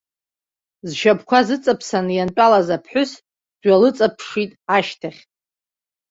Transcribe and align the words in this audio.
Зшьапқәа 0.89 1.39
зыҵаԥсаны 1.47 2.11
иантәалаз 2.13 2.67
аԥҳәыс 2.75 3.11
дҩалыҵаԥшит, 3.59 4.51
ашьҭахь. 4.75 5.21